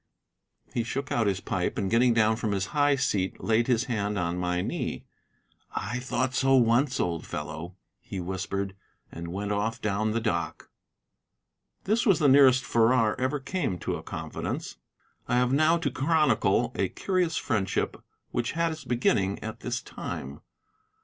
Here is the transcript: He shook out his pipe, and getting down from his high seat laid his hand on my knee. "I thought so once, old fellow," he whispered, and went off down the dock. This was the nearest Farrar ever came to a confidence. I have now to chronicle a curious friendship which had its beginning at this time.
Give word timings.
He 0.73 0.81
shook 0.83 1.11
out 1.11 1.27
his 1.27 1.41
pipe, 1.41 1.77
and 1.77 1.91
getting 1.91 2.11
down 2.11 2.35
from 2.35 2.53
his 2.53 2.65
high 2.73 2.95
seat 2.95 3.39
laid 3.43 3.67
his 3.67 3.83
hand 3.83 4.17
on 4.17 4.39
my 4.39 4.59
knee. 4.63 5.05
"I 5.75 5.99
thought 5.99 6.33
so 6.33 6.55
once, 6.55 6.99
old 6.99 7.23
fellow," 7.27 7.75
he 7.99 8.19
whispered, 8.19 8.75
and 9.11 9.27
went 9.27 9.51
off 9.51 9.79
down 9.79 10.09
the 10.09 10.19
dock. 10.19 10.71
This 11.83 12.03
was 12.03 12.17
the 12.17 12.27
nearest 12.27 12.63
Farrar 12.65 13.15
ever 13.21 13.39
came 13.39 13.77
to 13.77 13.95
a 13.95 14.01
confidence. 14.01 14.77
I 15.27 15.35
have 15.35 15.53
now 15.53 15.77
to 15.77 15.91
chronicle 15.91 16.71
a 16.73 16.89
curious 16.89 17.37
friendship 17.37 18.03
which 18.31 18.53
had 18.53 18.71
its 18.71 18.83
beginning 18.83 19.37
at 19.43 19.59
this 19.59 19.83
time. 19.83 20.41